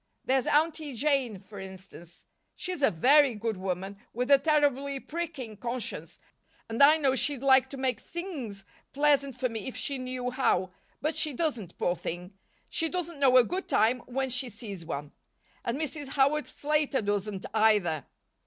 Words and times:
There's 0.25 0.47
Aunty 0.47 0.95
Jane, 0.95 1.37
for 1.37 1.59
instance. 1.59 2.25
She's 2.55 2.81
a 2.81 2.89
very 2.89 3.35
good 3.35 3.55
woman, 3.55 3.99
with 4.13 4.31
a 4.31 4.39
terribly 4.39 4.99
pricking 4.99 5.55
conscience, 5.57 6.17
and 6.67 6.81
I 6.81 6.97
know 6.97 7.13
she'd 7.13 7.43
like 7.43 7.69
to 7.69 7.77
make 7.77 7.99
things 7.99 8.65
pleasant 8.93 9.39
for 9.39 9.47
me 9.47 9.67
if 9.67 9.77
she 9.77 9.99
knew 9.99 10.31
how, 10.31 10.71
but 11.01 11.15
she 11.15 11.33
doesn't, 11.33 11.77
poor 11.77 11.95
thing. 11.95 12.33
She 12.67 12.89
doesn't 12.89 13.19
know 13.19 13.37
a 13.37 13.43
good 13.43 13.67
time 13.67 13.99
when 14.07 14.31
she 14.31 14.49
sees 14.49 14.83
one. 14.83 15.11
And 15.63 15.77
Mrs. 15.77 16.07
Howard 16.07 16.47
Slater 16.47 17.03
doesn't, 17.03 17.45
either." 17.53 18.07